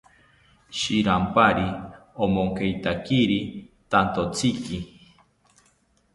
Shirampari 0.77 1.65
omonkeitakiri 2.23 3.39
tantotziki 3.89 4.77